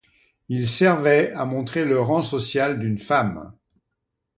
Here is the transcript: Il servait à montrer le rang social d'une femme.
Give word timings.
Il 0.49 0.67
servait 0.67 1.31
à 1.33 1.45
montrer 1.45 1.85
le 1.85 2.01
rang 2.01 2.23
social 2.23 2.79
d'une 2.79 2.97
femme. 2.97 3.53